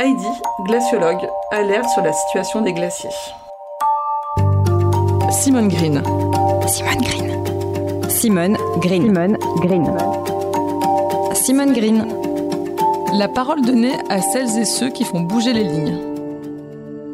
Heidi, 0.00 0.28
glaciologue, 0.64 1.28
alerte 1.50 1.88
sur 1.88 2.02
la 2.02 2.12
situation 2.12 2.62
des 2.62 2.72
glaciers. 2.72 3.10
Simone 5.28 5.66
Green. 5.66 6.00
Simone 6.68 7.00
Green. 7.02 8.08
Simone 8.08 8.56
Green. 8.78 9.02
Simone 9.02 9.38
Green. 9.56 9.96
Simone 11.34 11.72
Green. 11.72 12.06
La 13.14 13.26
parole 13.26 13.62
donnée 13.62 13.96
à 14.08 14.22
celles 14.22 14.56
et 14.60 14.64
ceux 14.64 14.90
qui 14.90 15.02
font 15.02 15.22
bouger 15.22 15.52
les 15.52 15.64
lignes. 15.64 15.98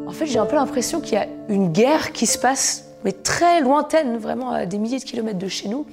En 0.07 0.13
fait, 0.13 0.27
j'ai 0.27 0.39
un 0.39 0.45
peu 0.45 0.57
l'impression 0.57 1.01
qu'il 1.01 1.15
y 1.15 1.23
a 1.23 1.27
une 1.49 1.73
guerre 1.73 2.13
qui 2.13 2.27
se 2.27 2.37
passe, 2.37 2.85
mais 3.03 3.13
très 3.13 3.63
lointaine, 3.63 4.19
vraiment 4.19 4.51
à 4.51 4.67
des 4.67 4.77
milliers 4.77 4.99
de 4.99 5.05
kilomètres 5.05 5.39
de 5.39 5.49
chez 5.49 5.71
nous, 5.71 5.87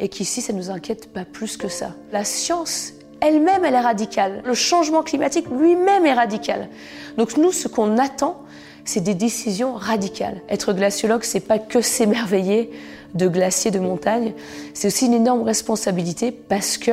et 0.00 0.08
qu'ici, 0.08 0.40
ça 0.40 0.52
ne 0.52 0.58
nous 0.58 0.72
inquiète 0.72 1.12
pas 1.12 1.24
plus 1.24 1.56
que 1.56 1.68
ça. 1.68 1.90
La 2.10 2.24
science 2.24 2.92
elle-même, 3.24 3.64
elle 3.64 3.74
est 3.74 3.80
radicale. 3.80 4.42
Le 4.44 4.54
changement 4.54 5.02
climatique 5.02 5.46
lui-même 5.50 6.06
est 6.06 6.14
radical. 6.14 6.68
Donc 7.16 7.36
nous, 7.36 7.52
ce 7.52 7.68
qu'on 7.68 7.98
attend, 7.98 8.42
c'est 8.84 9.00
des 9.00 9.14
décisions 9.14 9.74
radicales. 9.74 10.42
Être 10.48 10.72
glaciologue, 10.72 11.22
c'est 11.22 11.40
pas 11.40 11.58
que 11.58 11.80
s'émerveiller 11.80 12.70
de 13.14 13.28
glaciers 13.28 13.70
de 13.70 13.78
montagne, 13.78 14.34
c'est 14.74 14.88
aussi 14.88 15.06
une 15.06 15.14
énorme 15.14 15.42
responsabilité 15.42 16.32
parce 16.32 16.78
que 16.78 16.90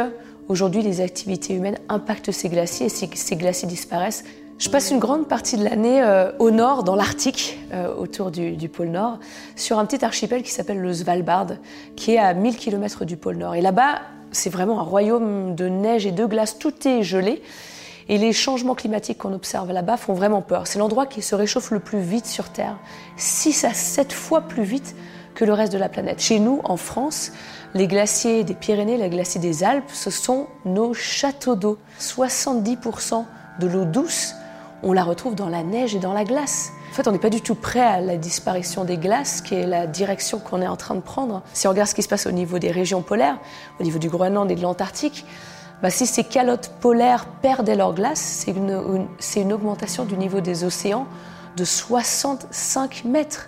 aujourd'hui 0.47 0.83
les 0.83 1.01
activités 1.01 1.55
humaines 1.55 1.79
impactent 1.89 2.31
ces 2.31 2.47
glaciers 2.47 2.85
et 2.87 2.89
ces 2.89 3.35
glaciers 3.35 3.67
disparaissent, 3.67 4.23
je 4.61 4.69
passe 4.69 4.91
une 4.91 4.99
grande 4.99 5.27
partie 5.27 5.57
de 5.57 5.63
l'année 5.63 6.03
euh, 6.03 6.31
au 6.37 6.51
nord, 6.51 6.83
dans 6.83 6.95
l'Arctique, 6.95 7.57
euh, 7.73 7.91
autour 7.95 8.29
du, 8.29 8.51
du, 8.51 8.69
pôle 8.69 8.89
Nord, 8.89 9.17
sur 9.55 9.79
un 9.79 9.85
petit 9.85 10.05
archipel 10.05 10.43
qui 10.43 10.51
s'appelle 10.51 10.79
le 10.79 10.93
Svalbard, 10.93 11.47
qui 11.95 12.13
est 12.13 12.19
à 12.19 12.35
1000 12.35 12.57
km 12.57 13.03
du 13.03 13.17
pôle 13.17 13.37
Nord. 13.37 13.55
Et 13.55 13.61
là-bas, 13.61 14.01
c'est 14.31 14.49
vraiment 14.49 14.79
un 14.79 14.83
royaume 14.83 15.55
de 15.55 15.67
neige 15.67 16.05
et 16.05 16.11
de 16.11 16.25
glace, 16.25 16.57
tout 16.57 16.87
est 16.87 17.03
gelé. 17.03 17.41
Et 18.09 18.17
les 18.17 18.33
changements 18.33 18.75
climatiques 18.75 19.19
qu'on 19.19 19.33
observe 19.33 19.71
là-bas 19.71 19.97
font 19.97 20.13
vraiment 20.13 20.41
peur. 20.41 20.67
C'est 20.67 20.79
l'endroit 20.79 21.05
qui 21.05 21.21
se 21.21 21.35
réchauffe 21.35 21.71
le 21.71 21.79
plus 21.79 22.01
vite 22.01 22.25
sur 22.25 22.49
Terre, 22.49 22.77
6 23.17 23.63
à 23.65 23.73
7 23.73 24.11
fois 24.11 24.41
plus 24.41 24.63
vite 24.63 24.95
que 25.35 25.45
le 25.45 25.53
reste 25.53 25.71
de 25.71 25.77
la 25.77 25.87
planète. 25.87 26.19
Chez 26.19 26.39
nous, 26.39 26.59
en 26.65 26.75
France, 26.77 27.31
les 27.73 27.87
glaciers 27.87 28.43
des 28.43 28.53
Pyrénées, 28.53 28.97
les 28.97 29.09
glaciers 29.09 29.39
des 29.39 29.63
Alpes, 29.63 29.89
ce 29.93 30.09
sont 30.09 30.47
nos 30.65 30.93
châteaux 30.93 31.55
d'eau. 31.55 31.77
70% 31.99 33.23
de 33.59 33.67
l'eau 33.67 33.85
douce 33.85 34.33
on 34.83 34.93
la 34.93 35.03
retrouve 35.03 35.35
dans 35.35 35.49
la 35.49 35.63
neige 35.63 35.95
et 35.95 35.99
dans 35.99 36.13
la 36.13 36.23
glace. 36.23 36.71
En 36.91 36.93
fait, 36.93 37.07
on 37.07 37.13
n'est 37.13 37.19
pas 37.19 37.29
du 37.29 37.39
tout 37.39 37.55
prêt 37.55 37.79
à 37.79 38.01
la 38.01 38.17
disparition 38.17 38.83
des 38.83 38.97
glaces, 38.97 39.39
qui 39.39 39.55
est 39.55 39.65
la 39.65 39.87
direction 39.87 40.39
qu'on 40.39 40.61
est 40.61 40.67
en 40.67 40.75
train 40.75 40.93
de 40.93 40.99
prendre. 40.99 41.41
Si 41.53 41.65
on 41.65 41.69
regarde 41.69 41.87
ce 41.87 41.95
qui 41.95 42.03
se 42.03 42.09
passe 42.09 42.25
au 42.25 42.31
niveau 42.31 42.59
des 42.59 42.69
régions 42.69 43.01
polaires, 43.01 43.39
au 43.79 43.83
niveau 43.83 43.97
du 43.97 44.09
Groenland 44.09 44.51
et 44.51 44.55
de 44.55 44.61
l'Antarctique, 44.61 45.25
bah, 45.81 45.89
si 45.89 46.05
ces 46.05 46.25
calottes 46.25 46.69
polaires 46.81 47.27
perdaient 47.41 47.77
leur 47.77 47.93
glace, 47.93 48.19
c'est 48.19 48.51
une, 48.51 49.07
une 49.37 49.53
augmentation 49.53 50.03
du 50.03 50.17
niveau 50.17 50.41
des 50.41 50.65
océans 50.65 51.07
de 51.55 51.63
65 51.63 53.05
mètres 53.05 53.47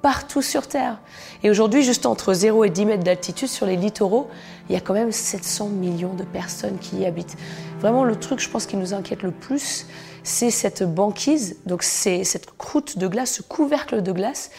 partout 0.00 0.40
sur 0.42 0.68
Terre. 0.68 1.00
Et 1.42 1.50
aujourd'hui, 1.50 1.82
juste 1.82 2.06
entre 2.06 2.34
0 2.34 2.62
et 2.66 2.70
10 2.70 2.86
mètres 2.86 3.02
d'altitude 3.02 3.48
sur 3.48 3.66
les 3.66 3.76
littoraux, 3.76 4.30
il 4.68 4.74
y 4.74 4.76
a 4.76 4.80
quand 4.80 4.94
même 4.94 5.10
700 5.10 5.70
millions 5.70 6.14
de 6.14 6.22
personnes 6.22 6.78
qui 6.78 6.98
y 6.98 7.06
habitent. 7.06 7.36
Vraiment, 7.80 8.04
le 8.04 8.14
truc, 8.14 8.38
je 8.38 8.48
pense, 8.48 8.66
qui 8.66 8.76
nous 8.76 8.94
inquiète 8.94 9.24
le 9.24 9.32
plus, 9.32 9.86
c'est 10.26 10.50
cette 10.50 10.82
banquise, 10.82 11.56
donc 11.66 11.84
c'est 11.84 12.24
cette 12.24 12.56
croûte 12.58 12.98
de 12.98 13.06
glace, 13.06 13.34
ce 13.34 13.42
couvercle 13.42 14.02
de 14.02 14.10
glace 14.10 14.50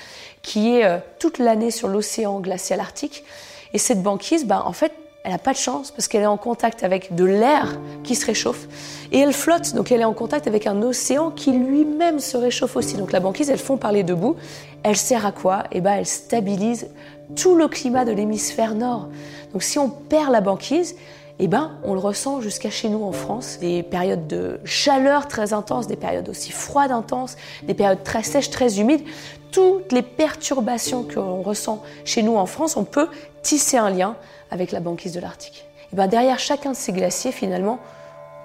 qui 0.42 0.78
est 0.78 0.86
euh, 0.86 0.98
toute 1.20 1.40
l'année 1.40 1.72
sur 1.72 1.90
l'océan 1.90 2.40
glacial 2.40 2.80
arctique. 2.80 3.26
Et 3.74 3.78
cette 3.78 4.02
banquise, 4.02 4.46
ben, 4.46 4.64
en 4.66 4.72
fait, 4.72 4.94
elle 5.26 5.34
n'a 5.34 5.38
pas 5.38 5.52
de 5.52 5.58
chance 5.58 5.92
parce 5.92 6.08
qu'elle 6.08 6.22
est 6.22 6.26
en 6.26 6.38
contact 6.38 6.86
avec 6.86 7.16
de 7.16 7.26
l'air 7.26 7.82
qui 8.06 8.16
se 8.16 8.26
réchauffe 8.26 8.66
et 9.12 9.20
elle 9.20 9.34
flotte, 9.34 9.74
donc 9.74 9.92
elle 9.92 10.00
est 10.00 10.06
en 10.06 10.14
contact 10.14 10.48
avec 10.48 10.68
un 10.68 10.82
océan 10.82 11.32
qui 11.32 11.52
lui-même 11.52 12.20
se 12.20 12.38
réchauffe 12.38 12.78
aussi. 12.78 12.96
Donc 12.96 13.12
la 13.12 13.20
banquise, 13.20 13.50
elle 13.50 13.58
fond 13.58 13.76
par 13.76 13.92
les 13.92 14.04
deux 14.04 14.16
bouts. 14.16 14.38
Elle 14.84 14.96
sert 14.96 15.26
à 15.26 15.34
quoi? 15.34 15.66
Eh 15.74 15.82
ben, 15.82 15.96
elle 15.96 16.06
stabilise 16.06 16.88
tout 17.36 17.56
le 17.56 17.68
climat 17.68 18.06
de 18.06 18.14
l'hémisphère 18.14 18.74
nord. 18.74 19.10
Donc 19.52 19.64
si 19.64 19.78
on 19.80 19.90
perd 19.90 20.32
la 20.32 20.40
banquise, 20.40 20.96
eh 21.40 21.48
ben, 21.48 21.72
on 21.84 21.94
le 21.94 22.00
ressent 22.00 22.42
jusqu'à 22.42 22.72
chez 22.72 22.90
nous 22.90 23.04
en 23.04 23.12
France. 23.12 23.58
Des 23.60 23.84
périodes 23.84 24.28
de 24.28 24.60
chaleur 24.66 25.28
très 25.28 25.54
intenses, 25.54 25.86
des 25.88 25.96
périodes 25.96 26.30
aussi 26.30 26.52
froides 26.52 26.92
intenses, 26.92 27.36
des 27.64 27.76
périodes 27.76 28.04
très 28.04 28.24
sèches, 28.24 28.50
très 28.50 28.80
humides. 28.80 29.04
Toutes 29.52 29.92
les 29.92 30.02
perturbations 30.02 31.04
qu'on 31.04 31.42
ressent 31.42 31.84
chez 32.06 32.24
nous 32.24 32.36
en 32.36 32.48
France, 32.48 32.76
on 32.76 32.84
peut 32.84 33.08
tisser 33.44 33.78
un 33.78 33.92
lien 33.92 34.16
avec 34.50 34.72
la 34.72 34.80
banquise 34.80 35.14
de 35.14 35.20
l'Arctique. 35.20 35.66
Et 35.94 35.96
ben 35.96 36.08
derrière 36.08 36.40
chacun 36.40 36.72
de 36.72 36.76
ces 36.76 36.92
glaciers, 36.92 37.32
finalement, 37.32 37.80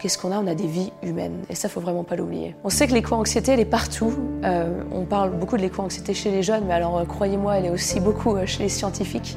qu'est-ce 0.03 0.19
qu'on 0.19 0.33
a? 0.33 0.39
On 0.39 0.49
a 0.49 0.57
des 0.57 0.67
vies 0.67 0.93
humaines. 1.05 1.45
Et 1.49 1.55
ça, 1.55 1.69
faut 1.69 1.81
vraiment 1.81 2.03
pas 2.03 2.17
l'oublier. 2.17 2.57
On 2.65 2.71
sait 2.71 2.89
que 2.89 2.93
l'éco-anxiété, 2.93 3.53
elle 3.53 3.61
est 3.61 3.65
partout. 3.65 4.13
Euh, 4.45 4.83
on 4.91 5.05
parle 5.05 5.31
beaucoup 5.31 5.57
de 5.57 5.63
l'éco-anxiété 5.63 6.13
chez 6.13 6.33
les 6.33 6.43
jeunes, 6.43 6.65
mais 6.67 6.75
alors, 6.75 6.99
euh, 6.99 7.05
croyez-moi, 7.05 7.59
elle 7.59 7.67
est 7.67 7.71
aussi 7.71 8.01
beaucoup 8.01 8.35
euh, 8.35 8.45
chez 8.45 8.65
les 8.65 8.69
scientifiques. 8.69 9.37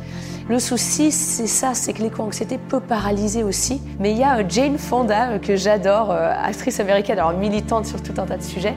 Le 0.49 0.57
souci, 0.57 1.11
c'est 1.11 1.45
ça, 1.45 1.75
c'est 1.75 1.93
que 1.93 2.01
l'éco-anxiété 2.01 2.57
peut 2.57 2.79
paralyser 2.79 3.43
aussi. 3.43 3.79
Mais 3.99 4.11
il 4.11 4.17
y 4.17 4.23
a 4.23 4.47
Jane 4.47 4.79
Fonda, 4.79 5.37
que 5.37 5.55
j'adore, 5.55 6.11
actrice 6.11 6.79
américaine, 6.79 7.19
alors 7.19 7.33
militante 7.33 7.85
sur 7.85 8.01
tout 8.01 8.13
un 8.17 8.25
tas 8.25 8.37
de 8.37 8.43
sujets, 8.43 8.75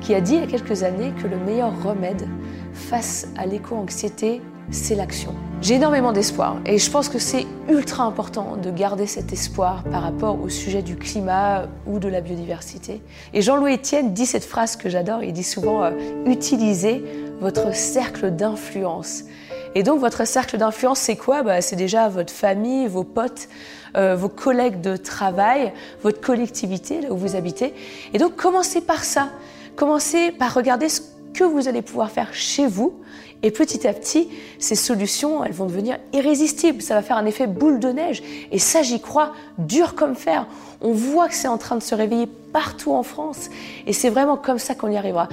qui 0.00 0.14
a 0.14 0.20
dit 0.20 0.34
il 0.34 0.40
y 0.40 0.44
a 0.44 0.46
quelques 0.46 0.82
années 0.82 1.12
que 1.20 1.28
le 1.28 1.36
meilleur 1.36 1.72
remède 1.84 2.28
face 2.72 3.28
à 3.36 3.46
l'éco-anxiété, 3.46 4.40
c'est 4.70 4.96
l'action. 4.96 5.34
J'ai 5.64 5.76
énormément 5.76 6.12
d'espoir 6.12 6.58
et 6.66 6.76
je 6.76 6.90
pense 6.90 7.08
que 7.08 7.18
c'est 7.18 7.46
ultra 7.70 8.04
important 8.04 8.58
de 8.58 8.70
garder 8.70 9.06
cet 9.06 9.32
espoir 9.32 9.82
par 9.84 10.02
rapport 10.02 10.38
au 10.42 10.50
sujet 10.50 10.82
du 10.82 10.94
climat 10.94 11.68
ou 11.86 11.98
de 11.98 12.06
la 12.06 12.20
biodiversité. 12.20 13.00
Et 13.32 13.40
Jean-Louis 13.40 13.76
Etienne 13.76 14.12
dit 14.12 14.26
cette 14.26 14.44
phrase 14.44 14.76
que 14.76 14.90
j'adore, 14.90 15.22
il 15.22 15.32
dit 15.32 15.42
souvent 15.42 15.82
euh, 15.82 15.92
utilisez 16.26 17.02
votre 17.40 17.74
cercle 17.74 18.30
d'influence. 18.30 19.22
Et 19.74 19.82
donc 19.82 20.00
votre 20.00 20.26
cercle 20.26 20.58
d'influence, 20.58 20.98
c'est 20.98 21.16
quoi? 21.16 21.42
Bah, 21.42 21.62
C'est 21.62 21.76
déjà 21.76 22.10
votre 22.10 22.30
famille, 22.30 22.86
vos 22.86 23.02
potes, 23.02 23.48
euh, 23.96 24.16
vos 24.16 24.28
collègues 24.28 24.82
de 24.82 24.98
travail, 24.98 25.72
votre 26.02 26.20
collectivité, 26.20 27.00
là 27.00 27.10
où 27.10 27.16
vous 27.16 27.36
habitez. 27.36 27.72
Et 28.12 28.18
donc 28.18 28.36
commencez 28.36 28.82
par 28.82 29.02
ça. 29.02 29.30
Commencez 29.76 30.30
par 30.30 30.52
regarder 30.52 30.90
ce 30.90 31.00
que 31.34 31.44
vous 31.44 31.68
allez 31.68 31.82
pouvoir 31.82 32.10
faire 32.10 32.32
chez 32.32 32.66
vous 32.66 32.94
et 33.44 33.50
petit 33.50 33.86
à 33.86 33.92
petit, 33.92 34.30
ces 34.58 34.74
solutions, 34.74 35.44
elles 35.44 35.52
vont 35.52 35.66
devenir 35.66 35.98
irrésistibles. 36.14 36.80
Ça 36.80 36.94
va 36.94 37.02
faire 37.02 37.18
un 37.18 37.26
effet 37.26 37.46
boule 37.46 37.78
de 37.78 37.88
neige. 37.88 38.22
Et 38.50 38.58
ça, 38.58 38.80
j'y 38.80 39.02
crois, 39.02 39.34
dur 39.58 39.94
comme 39.94 40.14
fer. 40.14 40.46
On 40.80 40.92
voit 40.92 41.28
que 41.28 41.34
c'est 41.34 41.48
en 41.48 41.58
train 41.58 41.76
de 41.76 41.82
se 41.82 41.94
réveiller 41.94 42.26
partout 42.26 42.92
en 42.92 43.02
France. 43.02 43.50
Et 43.86 43.92
c'est 43.92 44.08
vraiment 44.08 44.38
comme 44.38 44.58
ça 44.58 44.74
qu'on 44.74 44.90
y 44.90 44.96
arrivera. 44.96 45.28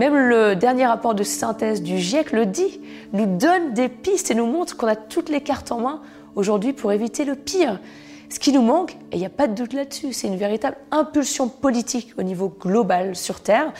Même 0.00 0.16
le 0.16 0.56
dernier 0.56 0.86
rapport 0.86 1.14
de 1.14 1.22
synthèse 1.22 1.82
du 1.82 1.98
GIEC 1.98 2.32
le 2.32 2.46
dit, 2.46 2.80
nous 3.12 3.26
donne 3.26 3.74
des 3.74 3.88
pistes 3.88 4.32
et 4.32 4.34
nous 4.34 4.46
montre 4.46 4.76
qu'on 4.76 4.88
a 4.88 4.96
toutes 4.96 5.28
les 5.28 5.40
cartes 5.40 5.70
en 5.70 5.78
main 5.78 6.00
aujourd'hui 6.34 6.72
pour 6.72 6.90
éviter 6.90 7.24
le 7.24 7.36
pire. 7.36 7.78
Ce 8.32 8.38
qui 8.40 8.50
nous 8.50 8.62
manque, 8.62 8.92
et 9.10 9.16
il 9.16 9.18
n'y 9.18 9.26
a 9.26 9.28
pas 9.28 9.46
de 9.46 9.52
doute 9.52 9.74
là-dessus, 9.74 10.14
c'est 10.14 10.26
une 10.26 10.38
véritable 10.38 10.78
impulsion 10.90 11.50
politique 11.50 12.14
au 12.16 12.22
niveau 12.22 12.48
global 12.48 13.14
sur 13.14 13.40
Terre. 13.40 13.74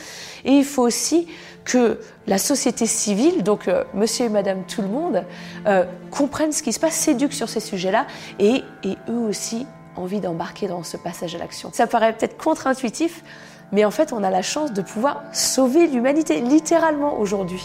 Et 0.45 0.51
il 0.51 0.63
faut 0.63 0.83
aussi 0.83 1.27
que 1.65 1.99
la 2.27 2.37
société 2.37 2.85
civile, 2.85 3.41
donc 3.41 3.67
euh, 3.67 3.83
monsieur 3.95 4.27
et 4.27 4.29
madame 4.29 4.63
tout 4.67 4.83
le 4.83 4.89
monde, 4.89 5.23
euh, 5.65 5.85
comprennent 6.11 6.51
ce 6.51 6.61
qui 6.61 6.71
se 6.71 6.79
passe, 6.79 6.93
s'éduquent 6.93 7.33
sur 7.33 7.49
ces 7.49 7.61
sujets-là 7.61 8.05
et, 8.37 8.61
eux 9.09 9.27
aussi 9.27 9.65
envie 9.95 10.19
d'embarquer 10.19 10.67
dans 10.67 10.83
ce 10.83 10.97
passage 10.97 11.33
à 11.33 11.39
l'action. 11.39 11.71
Ça 11.73 11.87
paraît 11.87 12.13
peut-être 12.13 12.37
contre-intuitif, 12.37 13.23
mais 13.71 13.85
en 13.85 13.91
fait, 13.91 14.13
on 14.13 14.23
a 14.23 14.29
la 14.29 14.43
chance 14.43 14.71
de 14.71 14.83
pouvoir 14.83 15.23
sauver 15.33 15.87
l'humanité, 15.87 16.41
littéralement 16.41 17.17
aujourd'hui. 17.17 17.63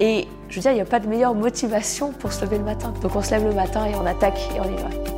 Et 0.00 0.26
je 0.48 0.56
veux 0.56 0.62
dire, 0.62 0.72
il 0.72 0.76
n'y 0.76 0.80
a 0.80 0.84
pas 0.84 0.98
de 0.98 1.06
meilleure 1.06 1.36
motivation 1.36 2.10
pour 2.10 2.32
se 2.32 2.44
lever 2.44 2.58
le 2.58 2.64
matin. 2.64 2.92
Donc 3.02 3.14
on 3.14 3.22
se 3.22 3.30
lève 3.30 3.44
le 3.44 3.54
matin 3.54 3.86
et 3.86 3.94
on 3.94 4.04
attaque 4.04 4.40
et 4.56 4.58
on 4.58 4.64
y 4.64 4.82
va. 4.82 5.17